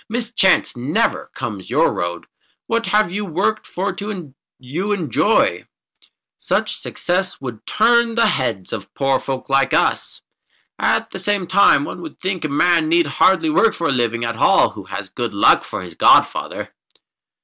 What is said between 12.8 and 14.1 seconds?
need hardly work for his